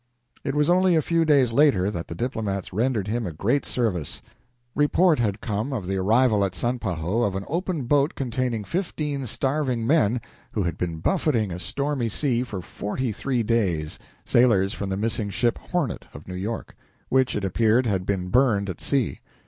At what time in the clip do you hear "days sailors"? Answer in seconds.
13.43-14.73